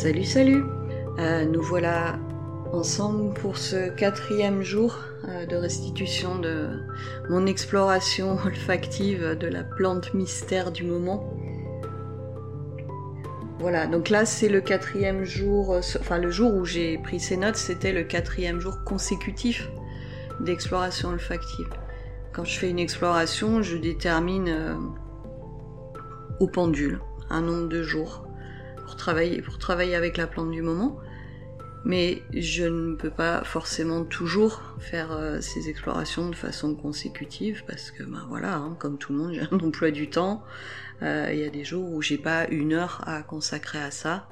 Salut, 0.00 0.24
salut 0.24 0.64
euh, 1.18 1.44
Nous 1.44 1.60
voilà 1.60 2.18
ensemble 2.72 3.34
pour 3.34 3.58
ce 3.58 3.90
quatrième 3.90 4.62
jour 4.62 4.96
euh, 5.28 5.44
de 5.44 5.56
restitution 5.56 6.38
de 6.38 6.70
mon 7.28 7.44
exploration 7.44 8.38
olfactive 8.46 9.36
de 9.38 9.46
la 9.46 9.62
plante 9.62 10.14
mystère 10.14 10.72
du 10.72 10.84
moment. 10.84 11.36
Voilà, 13.58 13.86
donc 13.86 14.08
là 14.08 14.24
c'est 14.24 14.48
le 14.48 14.62
quatrième 14.62 15.24
jour, 15.24 15.74
euh, 15.74 15.80
enfin 16.00 16.16
le 16.16 16.30
jour 16.30 16.54
où 16.54 16.64
j'ai 16.64 16.96
pris 16.96 17.20
ces 17.20 17.36
notes, 17.36 17.56
c'était 17.56 17.92
le 17.92 18.02
quatrième 18.02 18.58
jour 18.58 18.78
consécutif 18.86 19.68
d'exploration 20.40 21.10
olfactive. 21.10 21.68
Quand 22.32 22.46
je 22.46 22.58
fais 22.58 22.70
une 22.70 22.78
exploration, 22.78 23.60
je 23.60 23.76
détermine 23.76 24.78
au 26.38 26.46
pendule 26.46 27.00
un 27.28 27.42
nombre 27.42 27.68
de 27.68 27.82
jours 27.82 28.24
pour 28.90 28.96
travailler, 28.96 29.40
pour 29.40 29.58
travailler 29.58 29.94
avec 29.94 30.16
la 30.16 30.26
plante 30.26 30.50
du 30.50 30.62
moment. 30.62 30.98
Mais 31.84 32.22
je 32.32 32.64
ne 32.64 32.96
peux 32.96 33.10
pas 33.10 33.44
forcément 33.44 34.04
toujours 34.04 34.60
faire 34.80 35.12
euh, 35.12 35.40
ces 35.40 35.68
explorations 35.68 36.28
de 36.28 36.34
façon 36.34 36.74
consécutive 36.74 37.62
parce 37.68 37.92
que, 37.92 38.02
ben 38.02 38.26
voilà, 38.28 38.56
hein, 38.56 38.76
comme 38.80 38.98
tout 38.98 39.12
le 39.12 39.18
monde, 39.20 39.34
j'ai 39.34 39.40
un 39.52 39.58
emploi 39.60 39.92
du 39.92 40.10
temps. 40.10 40.42
Euh, 41.02 41.28
il 41.32 41.38
y 41.38 41.44
a 41.44 41.50
des 41.50 41.64
jours 41.64 41.88
où 41.88 42.02
j'ai 42.02 42.18
pas 42.18 42.48
une 42.48 42.72
heure 42.72 43.04
à 43.06 43.22
consacrer 43.22 43.80
à 43.80 43.92
ça. 43.92 44.28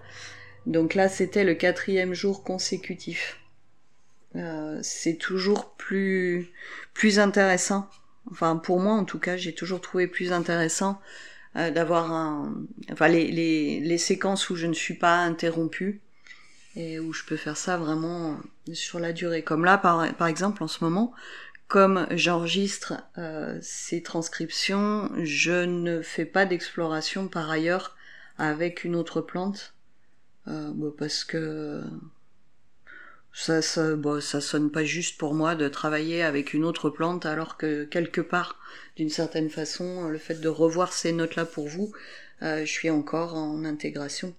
Donc 0.66 0.94
là, 0.94 1.08
c'était 1.08 1.44
le 1.44 1.54
quatrième 1.54 2.12
jour 2.12 2.42
consécutif. 2.42 3.38
Euh, 4.34 4.80
c'est 4.82 5.18
toujours 5.18 5.70
plus 5.76 6.50
plus 6.94 7.20
intéressant. 7.20 7.88
Enfin, 8.32 8.56
pour 8.56 8.80
moi, 8.80 8.94
en 8.94 9.04
tout 9.04 9.20
cas, 9.20 9.36
j'ai 9.36 9.54
toujours 9.54 9.80
trouvé 9.80 10.08
plus 10.08 10.32
intéressant 10.32 11.00
euh, 11.58 11.70
d'avoir 11.70 12.12
un, 12.12 12.54
enfin 12.92 13.08
les, 13.08 13.30
les, 13.80 13.98
séquences 13.98 14.48
où 14.50 14.56
je 14.56 14.66
ne 14.66 14.74
suis 14.74 14.94
pas 14.94 15.16
interrompue 15.16 16.00
et 16.76 17.00
où 17.00 17.12
je 17.12 17.24
peux 17.24 17.36
faire 17.36 17.56
ça 17.56 17.76
vraiment 17.76 18.38
sur 18.72 19.00
la 19.00 19.12
durée. 19.12 19.42
Comme 19.42 19.64
là, 19.64 19.78
par, 19.78 20.14
par 20.14 20.28
exemple, 20.28 20.62
en 20.62 20.68
ce 20.68 20.84
moment, 20.84 21.12
comme 21.68 22.06
j'enregistre 22.10 22.94
euh, 23.18 23.58
ces 23.60 24.02
transcriptions, 24.02 25.10
je 25.22 25.64
ne 25.64 26.00
fais 26.00 26.24
pas 26.24 26.46
d'exploration 26.46 27.28
par 27.28 27.50
ailleurs 27.50 27.96
avec 28.38 28.84
une 28.84 28.96
autre 28.96 29.20
plante 29.20 29.74
euh, 30.48 30.70
bah, 30.74 30.88
parce 30.96 31.24
que 31.24 31.82
ça, 33.32 33.62
ça, 33.62 33.94
bon, 33.94 34.20
ça 34.20 34.40
sonne 34.40 34.70
pas 34.70 34.84
juste 34.84 35.18
pour 35.18 35.34
moi 35.34 35.54
de 35.54 35.68
travailler 35.68 36.22
avec 36.22 36.54
une 36.54 36.64
autre 36.64 36.90
plante 36.90 37.26
alors 37.26 37.56
que 37.56 37.84
quelque 37.84 38.20
part, 38.20 38.58
d'une 38.96 39.10
certaine 39.10 39.50
façon, 39.50 40.08
le 40.08 40.18
fait 40.18 40.40
de 40.40 40.48
revoir 40.48 40.92
ces 40.92 41.12
notes-là 41.12 41.44
pour 41.44 41.68
vous, 41.68 41.92
euh, 42.42 42.64
je 42.64 42.70
suis 42.70 42.90
encore 42.90 43.34
en 43.34 43.64
intégration 43.64 44.34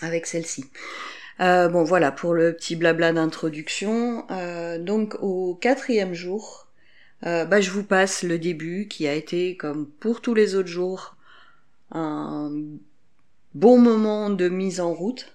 avec 0.00 0.26
celle-ci. 0.26 0.64
Euh, 1.40 1.68
bon 1.68 1.82
voilà 1.82 2.12
pour 2.12 2.34
le 2.34 2.52
petit 2.52 2.76
blabla 2.76 3.12
d'introduction. 3.12 4.26
Euh, 4.30 4.78
donc 4.78 5.16
au 5.20 5.54
quatrième 5.54 6.14
jour, 6.14 6.66
euh, 7.26 7.44
bah, 7.44 7.60
je 7.60 7.70
vous 7.70 7.84
passe 7.84 8.22
le 8.22 8.38
début 8.38 8.88
qui 8.88 9.08
a 9.08 9.14
été 9.14 9.56
comme 9.56 9.86
pour 9.86 10.20
tous 10.20 10.34
les 10.34 10.54
autres 10.54 10.68
jours 10.68 11.16
un 11.90 12.50
bon 13.54 13.78
moment 13.78 14.30
de 14.30 14.48
mise 14.48 14.80
en 14.80 14.92
route 14.92 15.34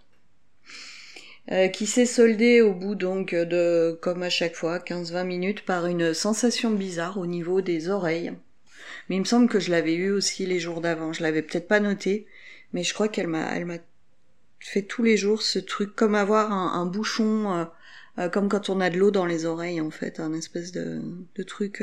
euh, 1.51 1.67
qui 1.67 1.85
s'est 1.87 2.05
soldé 2.05 2.61
au 2.61 2.73
bout 2.73 2.95
donc 2.95 3.33
de, 3.33 3.97
comme 4.01 4.23
à 4.23 4.29
chaque 4.29 4.55
fois, 4.55 4.79
15-20 4.79 5.25
minutes 5.25 5.65
par 5.65 5.85
une 5.85 6.13
sensation 6.13 6.71
bizarre 6.71 7.17
au 7.17 7.25
niveau 7.25 7.61
des 7.61 7.89
oreilles. 7.89 8.33
Mais 9.09 9.15
il 9.15 9.19
me 9.19 9.25
semble 9.25 9.47
que 9.47 9.59
je 9.59 9.71
l'avais 9.71 9.93
eu 9.93 10.11
aussi 10.11 10.45
les 10.45 10.59
jours 10.59 10.81
d'avant. 10.81 11.13
Je 11.13 11.23
l'avais 11.23 11.41
peut-être 11.41 11.67
pas 11.67 11.79
noté, 11.79 12.27
mais 12.73 12.83
je 12.83 12.93
crois 12.93 13.07
qu'elle 13.07 13.27
m'a, 13.27 13.55
elle 13.55 13.65
m'a 13.65 13.77
fait 14.59 14.81
tous 14.81 15.03
les 15.03 15.15
jours 15.15 15.41
ce 15.41 15.59
truc 15.59 15.95
comme 15.95 16.15
avoir 16.15 16.51
un, 16.51 16.85
bouchon, 16.85 17.53
euh, 17.53 17.65
euh, 18.19 18.29
comme 18.29 18.49
quand 18.49 18.69
on 18.69 18.81
a 18.81 18.89
de 18.89 18.97
l'eau 18.97 19.11
dans 19.11 19.25
les 19.25 19.45
oreilles 19.45 19.79
en 19.79 19.91
fait, 19.91 20.19
un 20.19 20.33
espèce 20.33 20.71
de, 20.71 21.01
de 21.35 21.43
truc 21.43 21.81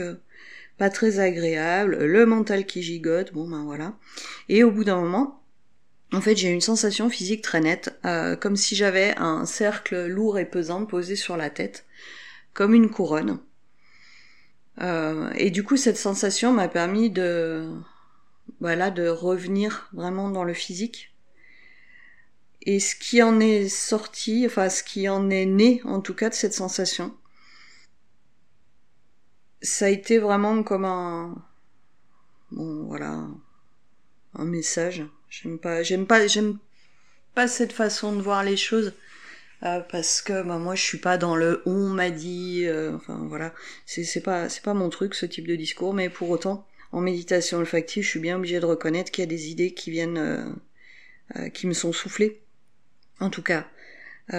pas 0.79 0.91
très 0.91 1.21
agréable, 1.21 2.05
le 2.05 2.27
mental 2.27 2.67
qui 2.67 2.83
gigote, 2.83 3.33
bon 3.33 3.49
ben 3.49 3.65
voilà. 3.65 3.95
Et 4.49 4.65
au 4.65 4.71
bout 4.71 4.85
d'un 4.85 5.01
moment, 5.01 5.44
en 6.13 6.21
fait, 6.21 6.37
j'ai 6.37 6.51
une 6.51 6.61
sensation 6.61 7.11
physique 7.11 7.43
très 7.43 7.61
nette, 7.61 7.99
euh, 8.05 8.37
comme 8.37 8.57
si 8.57 8.77
j'avais 8.77 9.17
un 9.17 9.47
cercle 9.47 10.07
lourd 10.07 10.39
et 10.39 10.49
pesant 10.49 10.87
posé 10.87 11.17
sur 11.17 11.37
la 11.37 11.51
tête, 11.51 11.87
comme 12.53 12.75
une 12.75 12.91
couronne. 12.91 13.41
Euh, 14.81 15.31
et 15.35 15.51
du 15.51 15.65
coup, 15.65 15.77
cette 15.77 15.97
sensation 15.97 16.53
m'a 16.53 16.69
permis 16.69 17.11
de, 17.11 17.69
voilà, 18.61 18.91
de 18.91 19.09
revenir 19.09 19.89
vraiment 19.93 20.31
dans 20.31 20.45
le 20.45 20.55
physique. 20.55 21.15
Et 22.63 22.81
ce 22.81 22.97
qui 22.97 23.23
en 23.23 23.41
est 23.41 23.69
sorti, 23.69 24.45
enfin, 24.47 24.69
ce 24.71 24.83
qui 24.83 25.09
en 25.09 25.31
est 25.31 25.47
né, 25.47 25.83
en 25.85 26.01
tout 26.01 26.15
cas, 26.15 26.31
de 26.31 26.35
cette 26.35 26.55
sensation, 26.55 27.15
ça 29.63 29.87
a 29.87 29.89
été 29.89 30.19
vraiment 30.19 30.63
comme 30.63 30.85
un, 30.85 31.35
bon, 32.53 32.85
voilà, 32.85 33.27
un 34.35 34.45
message 34.45 35.05
J'aime 35.43 35.59
pas, 35.59 35.83
j'aime 35.83 36.07
pas, 36.07 36.27
j'aime 36.29 36.59
pas 37.35 37.49
cette 37.49 37.73
façon 37.73 38.15
de 38.15 38.23
voir 38.23 38.45
les 38.45 38.57
choses 38.57 38.95
euh, 39.65 39.81
parce 39.81 40.23
que 40.23 40.43
bah, 40.43 40.59
moi 40.59 40.77
je 40.77 40.83
suis 40.83 40.99
pas 40.99 41.19
dans 41.19 41.35
le 41.35 41.61
on 41.67 41.89
m'a 41.89 42.11
dit, 42.11 42.65
euh, 42.67 42.95
enfin 42.95 43.19
voilà, 43.29 43.53
c'est 43.85 44.23
pas 44.23 44.49
c'est 44.49 44.63
pas 44.63 44.75
mon 44.75 44.91
truc 44.91 45.15
ce 45.15 45.27
type 45.27 45.49
de 45.49 45.57
discours, 45.57 45.93
mais 45.93 46.09
pour 46.09 46.31
autant 46.31 46.67
en 46.93 47.01
méditation 47.01 47.59
olfactive, 47.59 48.05
je 48.05 48.09
suis 48.11 48.21
bien 48.21 48.37
obligée 48.37 48.61
de 48.61 48.67
reconnaître 48.67 49.11
qu'il 49.11 49.23
y 49.23 49.27
a 49.27 49.29
des 49.29 49.49
idées 49.49 49.75
qui 49.75 49.91
viennent, 49.91 50.55
euh, 51.37 51.49
qui 51.49 51.67
me 51.67 51.73
sont 51.73 51.93
soufflées, 51.93 52.41
en 53.19 53.31
tout 53.31 53.43
cas 53.43 53.67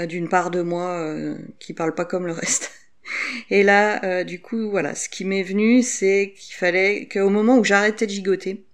d'une 0.08 0.30
part 0.30 0.50
de 0.50 0.62
moi 0.62 1.14
qui 1.60 1.74
parle 1.74 1.94
pas 1.94 2.06
comme 2.06 2.26
le 2.26 2.32
reste. 2.32 2.72
Et 3.52 3.62
là, 3.62 4.24
du 4.24 4.42
coup, 4.42 4.72
voilà, 4.72 4.96
ce 4.96 5.10
qui 5.10 5.26
m'est 5.26 5.44
venu, 5.44 5.84
c'est 5.84 6.34
qu'il 6.36 6.56
fallait 6.56 7.08
qu'au 7.08 7.30
moment 7.30 7.60
où 7.60 7.64
j'arrêtais 7.64 8.08
de 8.08 8.12
gigoter, 8.12 8.66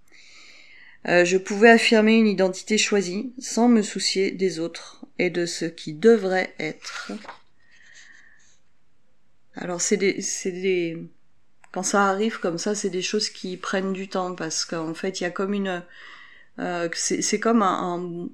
euh, 1.08 1.24
je 1.24 1.36
pouvais 1.36 1.70
affirmer 1.70 2.16
une 2.16 2.28
identité 2.28 2.78
choisie 2.78 3.32
sans 3.38 3.68
me 3.68 3.82
soucier 3.82 4.30
des 4.30 4.60
autres 4.60 5.04
et 5.18 5.30
de 5.30 5.46
ce 5.46 5.64
qui 5.64 5.94
devrait 5.94 6.54
être. 6.58 7.12
Alors 9.54 9.80
c'est 9.80 9.96
des, 9.96 10.24
des, 10.44 10.98
quand 11.72 11.82
ça 11.82 12.06
arrive 12.06 12.38
comme 12.38 12.58
ça, 12.58 12.74
c'est 12.74 12.90
des 12.90 13.02
choses 13.02 13.28
qui 13.28 13.56
prennent 13.56 13.92
du 13.92 14.08
temps 14.08 14.34
parce 14.34 14.64
qu'en 14.64 14.94
fait 14.94 15.20
il 15.20 15.24
y 15.24 15.26
a 15.26 15.30
comme 15.30 15.54
une, 15.54 15.82
euh, 16.58 16.88
c'est, 16.94 17.40
comme 17.40 17.62
un, 17.62 18.28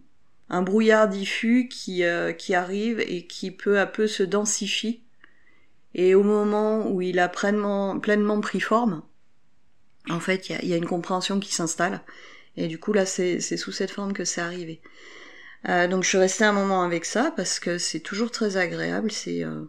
un, 0.51 0.63
brouillard 0.63 1.09
diffus 1.09 1.69
qui, 1.69 2.05
euh, 2.05 2.33
qui 2.33 2.55
arrive 2.55 3.01
et 3.01 3.27
qui 3.27 3.51
peu 3.51 3.79
à 3.81 3.87
peu 3.87 4.07
se 4.07 4.23
densifie. 4.23 5.03
Et 5.95 6.15
au 6.15 6.23
moment 6.23 6.91
où 6.91 7.01
il 7.01 7.19
a 7.19 7.29
pleinement, 7.29 7.99
pris 8.43 8.61
forme, 8.61 9.03
en 10.11 10.21
fait, 10.21 10.51
il 10.51 10.69
y 10.69 10.75
a 10.75 10.77
une 10.77 10.87
compréhension 10.87 11.41
qui 11.41 11.53
s'installe 11.53 12.03
et 12.59 12.67
du 12.67 12.79
coup, 12.79 12.93
là, 12.93 13.07
c'est 13.07 13.41
sous 13.41 13.71
cette 13.71 13.93
forme 13.93 14.13
que 14.13 14.25
c'est 14.25 14.41
arrivé. 14.41 14.81
Euh, 15.69 15.87
donc 15.87 16.03
je 16.03 16.09
suis 16.09 16.19
restée 16.19 16.45
un 16.45 16.53
moment 16.53 16.83
avec 16.83 17.05
ça 17.05 17.33
parce 17.37 17.59
que 17.61 17.79
c'est 17.79 18.01
toujours 18.01 18.31
très 18.31 18.57
agréable. 18.57 19.11
C'est 19.13 19.45
euh, 19.45 19.65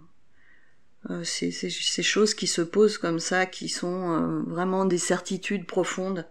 euh 1.10 1.24
ces 1.24 2.04
choses 2.04 2.34
qui 2.34 2.48
se 2.48 2.62
posent 2.62 2.98
comme 2.98 3.20
ça, 3.20 3.46
qui 3.46 3.70
sont 3.70 4.12
euh, 4.12 4.42
vraiment 4.48 4.86
des 4.86 4.98
certitudes 4.98 5.68
profondes. 5.68 6.28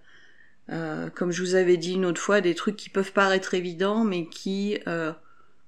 Euh, 0.70 1.10
comme 1.10 1.30
je 1.30 1.42
vous 1.42 1.54
avais 1.54 1.76
dit 1.76 1.94
une 1.94 2.04
autre 2.04 2.20
fois, 2.20 2.40
des 2.40 2.56
trucs 2.56 2.76
qui 2.76 2.90
peuvent 2.90 3.12
paraître 3.12 3.54
évidents, 3.54 4.04
mais 4.04 4.26
qui, 4.26 4.78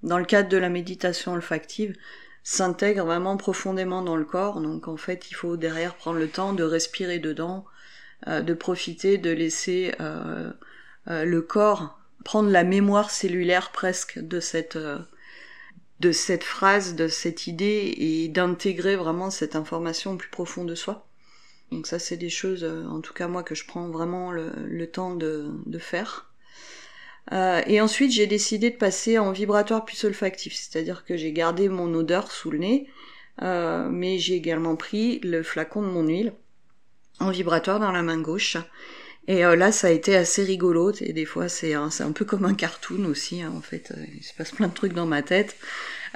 dans 0.03 0.19
le 0.19 0.25
cadre 0.25 0.49
de 0.49 0.57
la 0.57 0.69
méditation 0.71 1.35
olfactive, 1.35 1.97
s'intègrent 2.43 3.05
vraiment 3.05 3.37
profondément 3.37 4.03
dans 4.03 4.17
le 4.17 4.25
corps. 4.25 4.61
Donc 4.61 4.89
en 4.89 4.97
fait, 4.97 5.31
il 5.31 5.35
faut 5.35 5.57
derrière 5.57 5.95
prendre 5.95 6.19
le 6.19 6.29
temps 6.29 6.53
de 6.53 6.65
respirer 6.65 7.19
dedans, 7.21 7.65
de 8.27 8.55
profiter, 8.55 9.17
de 9.19 9.31
laisser 9.31 9.95
euh, 10.01 10.53
le 11.07 11.41
corps 11.41 12.01
prendre 12.25 12.51
la 12.51 12.65
mémoire 12.65 13.11
cellulaire 13.11 13.73
presque 13.73 14.19
de 14.19 14.41
cette 14.41 14.77
euh, 14.77 14.99
de 16.01 16.13
cette 16.13 16.45
phrase, 16.45 16.95
de 16.95 17.09
cette 17.09 17.47
idée 17.47 17.95
et 17.99 18.29
d'intégrer 18.29 18.97
vraiment 18.97 19.31
cette 19.31 19.55
information 19.55 20.17
plus 20.17 20.31
profonde 20.31 20.67
de 20.69 20.75
soi. 20.75 21.07
Donc 21.73 21.87
ça 21.87 21.99
c'est 21.99 22.17
des 22.17 22.31
choses, 22.31 22.65
euh, 22.65 22.87
en 22.87 23.01
tout 23.01 23.13
cas 23.13 23.29
moi, 23.29 23.43
que 23.43 23.55
je 23.55 23.67
prends 23.67 23.91
vraiment 23.91 24.33
le, 24.33 24.87
temps 24.87 25.15
de, 25.15 25.51
de 25.67 25.79
faire. 25.79 26.33
et 27.31 27.81
ensuite 27.83 28.13
j'ai 28.13 28.27
décidé 28.27 28.71
de 28.71 28.77
passer 28.77 29.19
en 29.19 29.31
vibratoire 29.31 29.85
plus 29.85 30.03
olfactif, 30.05 30.55
c'est-à-dire 30.55 31.05
que 31.05 31.19
j'ai 31.19 31.33
gardé 31.33 31.69
mon 31.69 31.93
odeur 31.95 32.33
sous 32.33 32.51
le 32.51 32.59
nez, 32.59 32.89
mais 33.43 34.19
j'ai 34.19 34.35
également 34.35 34.77
pris 34.77 35.21
le 35.21 35.43
flacon 35.43 35.83
de 35.83 35.89
mon 35.89 36.07
huile 36.07 36.33
en 37.21 37.31
vibratoire 37.31 37.79
dans 37.79 37.93
la 37.93 38.03
main 38.03 38.19
gauche 38.19 38.57
et 39.31 39.45
euh, 39.45 39.55
là, 39.55 39.71
ça 39.71 39.87
a 39.87 39.91
été 39.91 40.17
assez 40.17 40.43
rigolo. 40.43 40.91
Et 41.01 41.13
des 41.13 41.25
fois, 41.25 41.49
c'est 41.49 41.73
un, 41.75 41.91
peu 42.13 42.25
comme 42.25 42.45
un 42.45 42.55
cartoon 42.55 43.05
aussi. 43.05 43.43
Hein, 43.43 43.53
en 43.57 43.61
fait, 43.61 43.93
euh, 43.97 44.05
il 44.17 44.25
se 44.25 44.35
passe 44.35 44.51
plein 44.51 44.67
de 44.67 44.75
trucs 44.75 44.93
dans 44.93 45.07
ma 45.07 45.23
tête. 45.23 45.55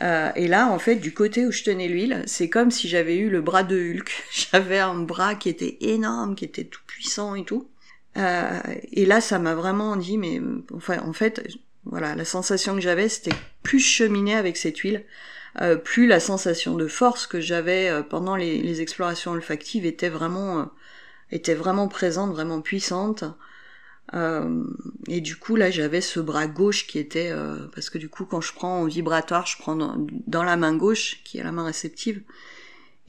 Euh, 0.03 0.33
et 0.35 0.49
là, 0.49 0.67
en 0.67 0.81
fait, 0.81 0.97
du 0.97 1.15
côté 1.15 1.47
où 1.47 1.53
je 1.53 1.63
tenais 1.63 1.87
l'huile, 1.87 2.25
c'est 2.27 2.49
comme 2.49 2.73
si 2.73 2.89
j'avais 2.89 3.17
eu 3.17 3.31
le 3.31 3.41
bras 3.41 3.63
de 3.63 3.77
Hulk. 3.77 4.11
J'avais 4.33 4.81
un 4.81 4.97
bras 4.97 5.37
qui 5.37 5.49
était 5.49 5.77
énorme, 5.81 6.35
qui 6.35 6.45
était 6.45 6.65
tout 6.65 6.81
puissant 6.89 7.37
et 7.37 7.45
tout. 7.45 7.69
Euh, 8.17 8.59
et 8.91 9.07
là, 9.07 9.21
ça 9.21 9.39
m'a 9.39 9.55
vraiment 9.55 9.95
dit, 9.95 10.19
mais 10.19 10.41
enfin, 10.75 10.99
en 10.99 11.13
fait, 11.13 11.47
voilà, 11.85 12.17
la 12.17 12.25
sensation 12.25 12.75
que 12.75 12.81
j'avais, 12.81 13.09
c'était 13.09 13.37
plus 13.63 13.79
je 13.79 13.87
cheminais 13.87 14.35
avec 14.35 14.57
cette 14.57 14.79
huile, 14.79 15.05
euh, 15.61 15.77
plus 15.77 16.09
la 16.09 16.19
sensation 16.19 16.75
de 16.75 16.89
force 16.89 17.29
que 17.29 17.41
j'avais 17.41 18.03
pendant 18.11 18.35
les, 18.35 18.81
explorations 18.81 19.31
olfactives 19.31 19.87
était 19.87 20.09
vraiment, 20.09 20.69
était 21.31 21.55
vraiment 21.55 21.89
présente, 21.89 22.33
vraiment 22.33 22.61
puissante. 22.61 23.25
et 24.13 25.21
du 25.21 25.37
coup 25.37 25.57
là 25.57 25.71
j'avais 25.71 26.01
ce 26.01 26.21
bras 26.21 26.47
gauche 26.47 26.87
qui 26.87 26.99
était 26.99 27.33
parce 27.75 27.91
que 27.91 27.99
du 27.99 28.09
coup 28.09 28.27
quand 28.27 28.41
je 28.41 28.53
prends 28.53 28.83
en 28.83 28.85
vibratoire 28.85 29.47
je 29.47 29.57
prends 29.59 29.77
dans, 29.77 30.45
la 30.45 30.57
main 30.57 30.77
gauche 30.77 31.23
qui 31.25 31.39
est 31.39 31.43
la 31.43 31.53
main 31.53 31.65
réceptive. 31.65 32.23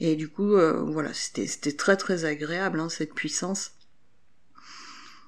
Et 0.00 0.16
du 0.16 0.28
coup 0.28 0.56
voilà 0.86 1.10
c'était 1.12 1.72
très 1.72 1.96
très 1.96 2.24
agréable 2.24 2.80
hein, 2.80 2.88
cette 2.88 3.14
puissance. 3.14 3.76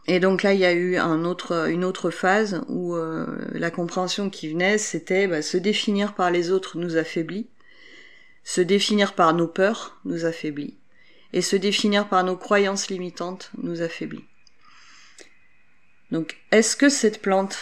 Et 0.08 0.20
donc 0.20 0.42
là, 0.42 0.54
il 0.54 0.60
y 0.60 0.64
a 0.64 0.72
eu 0.72 0.96
une 0.96 1.84
autre 1.84 2.10
phase 2.10 2.62
où 2.66 2.94
euh, 2.94 3.26
la 3.52 3.70
compréhension 3.70 4.30
qui 4.30 4.48
venait, 4.48 4.78
c'était 4.78 5.28
bah, 5.28 5.42
se 5.42 5.58
définir 5.58 6.14
par 6.14 6.30
les 6.30 6.50
autres 6.50 6.78
nous 6.78 6.96
affaiblit, 6.96 7.46
se 8.42 8.62
définir 8.62 9.14
par 9.14 9.34
nos 9.34 9.46
peurs 9.46 10.00
nous 10.06 10.24
affaiblit, 10.24 10.77
et 11.32 11.42
se 11.42 11.56
définir 11.56 12.08
par 12.08 12.24
nos 12.24 12.36
croyances 12.36 12.88
limitantes 12.88 13.50
nous 13.62 13.82
affaiblit. 13.82 14.24
Donc, 16.10 16.38
est-ce 16.50 16.76
que 16.76 16.88
cette 16.88 17.20
plante 17.20 17.58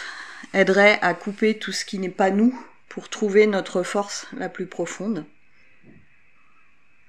aiderait 0.53 0.99
à 1.01 1.13
couper 1.13 1.57
tout 1.57 1.71
ce 1.71 1.85
qui 1.85 1.99
n'est 1.99 2.09
pas 2.09 2.29
nous 2.29 2.57
pour 2.87 3.09
trouver 3.09 3.45
notre 3.47 3.83
force 3.83 4.27
la 4.37 4.49
plus 4.49 4.67
profonde? 4.67 5.25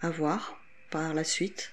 À 0.00 0.10
voir 0.10 0.60
par 0.90 1.14
la 1.14 1.24
suite. 1.24 1.72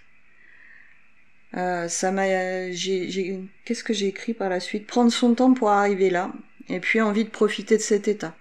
Euh, 1.55 1.87
ça 1.87 2.11
m'a, 2.11 2.27
qu'est-ce 2.27 3.83
que 3.83 3.93
j'ai 3.93 4.07
écrit 4.07 4.33
par 4.33 4.49
la 4.49 4.59
suite? 4.59 4.87
Prendre 4.87 5.11
son 5.11 5.35
temps 5.35 5.53
pour 5.53 5.69
arriver 5.69 6.09
là, 6.09 6.33
et 6.67 6.79
puis 6.79 7.01
envie 7.01 7.23
de 7.23 7.29
profiter 7.29 7.77
de 7.77 7.81
cet 7.81 8.07
état. 8.07 8.35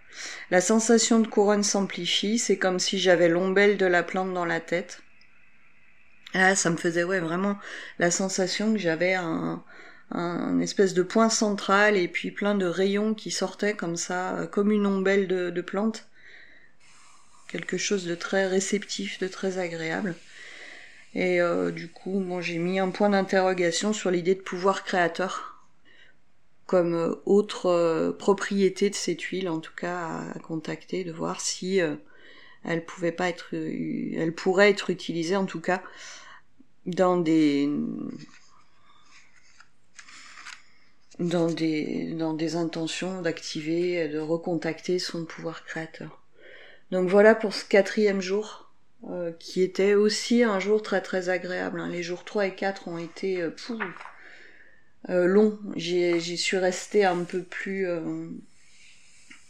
La 0.51 0.61
sensation 0.61 1.21
de 1.21 1.27
couronne 1.27 1.63
s'amplifie, 1.63 2.39
c'est 2.39 2.59
comme 2.59 2.79
si 2.79 2.99
j'avais 2.99 3.29
l'ombelle 3.29 3.77
de 3.77 3.87
la 3.87 4.03
plante 4.03 4.35
dans 4.35 4.45
la 4.45 4.61
tête. 4.61 5.04
Là, 6.35 6.57
ça 6.57 6.69
me 6.71 6.77
faisait 6.77 7.05
ouais 7.05 7.21
vraiment 7.21 7.57
la 8.01 8.11
sensation 8.11 8.73
que 8.73 8.79
j'avais 8.79 9.15
un, 9.15 9.63
espèce 10.61 10.95
de 10.95 11.03
point 11.03 11.29
central 11.29 11.97
et 11.97 12.09
puis 12.09 12.31
plein 12.31 12.55
de 12.55 12.67
rayons 12.67 13.15
qui 13.15 13.31
sortaient 13.31 13.75
comme 13.75 13.97
ça, 13.97 14.37
euh, 14.37 14.47
comme 14.47 14.71
une 14.71 14.87
ombelle 14.87 15.29
de, 15.29 15.51
de 15.51 15.61
plante. 15.61 16.09
Quelque 17.49 17.79
chose 17.79 18.05
de 18.05 18.15
très 18.15 18.47
réceptif, 18.47 19.19
de 19.21 19.29
très 19.29 19.59
agréable. 19.59 20.15
Et 21.15 21.41
euh, 21.41 21.71
du 21.71 21.89
coup, 21.89 22.19
moi 22.19 22.41
j'ai 22.41 22.59
mis 22.59 22.81
un 22.81 22.91
point 22.91 23.11
d'interrogation 23.11 23.93
sur 23.93 24.11
l'idée 24.11 24.35
de 24.35 24.41
pouvoir 24.41 24.85
créateur 24.85 25.65
comme 26.67 26.95
euh, 26.95 27.15
autre 27.27 28.17
propriété 28.19 28.91
de 28.91 28.95
cette 28.95 29.23
huile, 29.23 29.49
en 29.49 29.61
tout 29.61 29.75
cas 29.77 30.31
à, 30.35 30.39
contacter, 30.41 31.05
de 31.05 31.13
voir 31.13 31.41
si 31.41 31.81
elle 32.65 32.85
pouvait 32.85 33.13
pas 33.13 33.29
être, 33.29 33.55
elle 33.55 34.35
pourrait 34.35 34.71
être 34.71 34.91
utilisée 34.91 35.37
en 35.37 35.47
tout 35.47 35.61
cas 35.61 35.83
dans 36.87 37.17
des 37.17 37.69
dans 41.19 41.51
des 41.51 42.13
dans 42.15 42.35
des 42.35 42.57
intentions 42.57 43.23
d'activer, 43.23 44.09
de 44.09 44.19
recontacter 44.19 44.99
son 44.99 45.25
pouvoir 45.25 45.65
créateur. 45.65 46.23
Donc 46.91 47.09
voilà 47.09 47.35
pour 47.35 47.55
ce 47.55 47.65
quatrième 47.65 48.21
jour 48.21 48.65
euh, 49.11 49.33
qui 49.39 49.63
était 49.63 49.95
aussi 49.95 50.43
un 50.43 50.59
jour 50.61 50.83
très 50.83 51.03
très 51.03 51.29
agréable. 51.29 51.81
Hein. 51.81 51.89
Les 51.89 52.03
jours 52.03 52.25
3 52.25 52.47
et 52.47 52.55
4 52.55 52.89
ont 52.89 52.99
été 52.99 53.43
euh, 53.43 53.51
euh, 55.11 55.27
longs. 55.27 55.59
J'y 55.77 56.39
suis 56.39 56.57
restée 56.57 57.05
un 57.05 57.25
peu 57.25 57.43
plus 57.43 57.87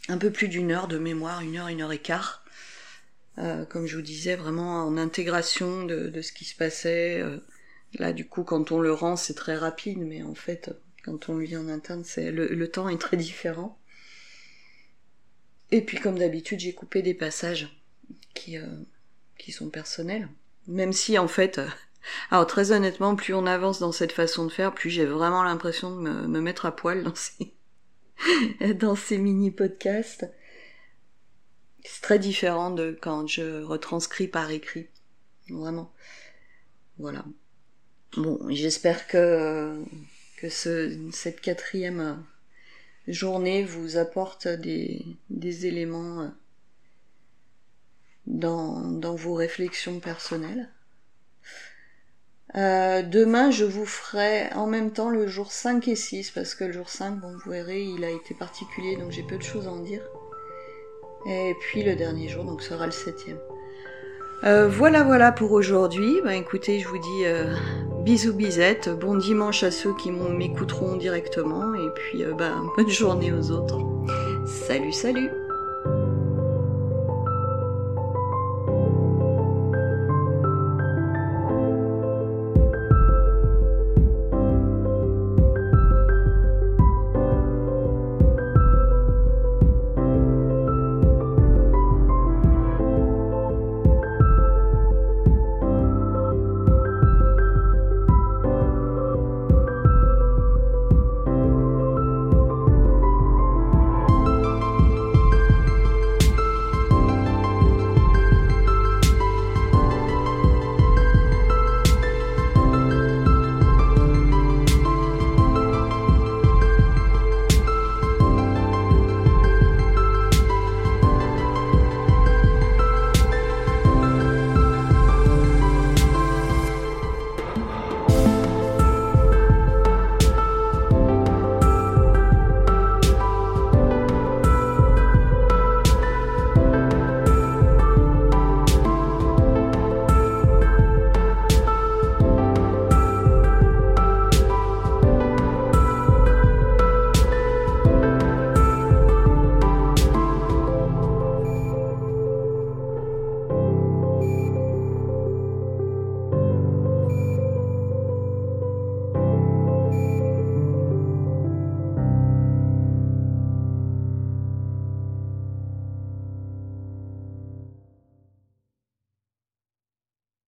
un 0.07 0.17
peu 0.17 0.29
plus 0.29 0.49
d'une 0.49 0.71
heure 0.71 0.87
de 0.87 0.97
mémoire, 0.97 1.41
une 1.41 1.57
heure, 1.57 1.67
une 1.67 1.81
heure 1.81 1.91
et 1.91 1.99
quart. 1.99 2.44
Comme 3.69 3.85
je 3.85 3.95
vous 3.95 4.01
disais, 4.01 4.35
vraiment 4.35 4.85
en 4.85 4.97
intégration 4.97 5.85
de, 5.85 6.07
de 6.07 6.21
ce 6.21 6.31
qui 6.31 6.45
se 6.45 6.55
passait. 6.55 7.21
là, 7.99 8.13
du 8.13 8.27
coup, 8.27 8.43
quand 8.43 8.71
on 8.71 8.79
le 8.79 8.93
rend, 8.93 9.15
c'est 9.15 9.33
très 9.33 9.55
rapide, 9.55 9.99
mais 9.99 10.23
en 10.23 10.35
fait, 10.35 10.71
quand 11.03 11.29
on 11.29 11.35
le 11.35 11.45
vit 11.45 11.57
en 11.57 11.67
interne, 11.67 12.03
c'est 12.03 12.31
le, 12.31 12.47
le, 12.47 12.67
temps 12.69 12.89
est 12.89 13.01
très 13.01 13.17
différent. 13.17 13.77
Et 15.71 15.81
puis, 15.81 15.97
comme 15.97 16.17
d'habitude, 16.17 16.59
j'ai 16.59 16.73
coupé 16.73 17.01
des 17.01 17.13
passages 17.13 17.67
qui, 18.33 18.57
qui 19.37 19.51
sont 19.51 19.69
personnels. 19.69 20.29
Même 20.67 20.93
si 20.93 21.17
en 21.17 21.27
fait, 21.27 21.59
euh, 21.59 21.67
alors 22.31 22.47
très 22.47 22.71
honnêtement, 22.71 23.15
plus 23.15 23.33
on 23.33 23.45
avance 23.45 23.79
dans 23.79 23.91
cette 23.91 24.11
façon 24.11 24.45
de 24.45 24.51
faire, 24.51 24.73
plus 24.73 24.89
j'ai 24.89 25.05
vraiment 25.05 25.43
l'impression 25.43 25.95
de 25.95 26.09
me, 26.09 26.41
mettre 26.41 26.65
à 26.65 26.75
poil 26.75 27.03
dans 27.03 27.15
ces, 27.15 27.53
dans 28.75 28.95
ces 28.95 29.17
mini 29.17 29.51
podcasts. 29.51 30.27
C'est 31.87 32.01
très 32.01 32.19
différent 32.19 32.71
de 32.71 32.97
quand 32.99 33.27
je 33.27 33.61
retranscris 33.61 34.27
par 34.27 34.49
écrit. 34.51 34.87
Vraiment. 35.49 35.91
Voilà. 36.97 37.25
Bon, 38.17 38.39
j'espère 38.49 39.07
que, 39.07 39.83
que 40.37 40.49
ce, 40.49 40.97
cette 41.11 41.41
quatrième 41.41 42.23
journée 43.07 43.63
vous 43.63 43.97
apporte 43.97 44.47
des, 44.47 45.05
des 45.29 45.65
éléments 45.67 46.21
euh, 46.21 46.27
dans, 48.25 48.81
dans 48.81 49.15
vos 49.15 49.33
réflexions 49.33 49.99
personnelles. 49.99 50.69
Euh, 52.55 53.01
demain, 53.03 53.51
je 53.51 53.65
vous 53.65 53.85
ferai 53.85 54.51
en 54.53 54.65
même 54.65 54.91
temps 54.91 55.09
le 55.09 55.27
jour 55.27 55.51
5 55.51 55.87
et 55.89 55.95
6, 55.95 56.31
parce 56.31 56.55
que 56.55 56.63
le 56.63 56.71
jour 56.71 56.89
5, 56.89 57.19
bon, 57.19 57.37
vous 57.43 57.51
verrez, 57.51 57.83
il 57.83 58.03
a 58.05 58.09
été 58.09 58.33
particulier, 58.33 58.95
donc 58.95 59.11
j'ai 59.11 59.23
peu 59.23 59.37
de 59.37 59.43
choses 59.43 59.67
à 59.67 59.71
en 59.71 59.79
dire. 59.79 60.01
Et 61.25 61.55
puis 61.59 61.83
le 61.83 61.95
dernier 61.95 62.27
jour, 62.27 62.43
donc 62.43 62.61
sera 62.61 62.85
le 62.85 62.91
septième. 62.91 63.37
Euh, 64.43 64.67
voilà, 64.67 65.03
voilà 65.03 65.31
pour 65.31 65.51
aujourd'hui. 65.53 66.21
Ben, 66.23 66.31
écoutez, 66.31 66.79
je 66.79 66.87
vous 66.87 66.99
dis 66.99 67.25
euh, 67.25 67.55
bisous 68.03 68.33
bisettes, 68.33 68.89
bon 68.89 69.15
dimanche 69.15 69.63
à 69.63 69.71
ceux 69.71 69.95
qui 69.95 70.11
m'écouteront 70.11 70.97
directement, 70.97 71.73
et 71.73 71.89
puis 71.95 72.23
ben, 72.37 72.63
bonne 72.77 72.89
journée 72.89 73.31
aux 73.31 73.51
autres. 73.51 73.79
Salut, 74.45 74.91
salut 74.91 75.31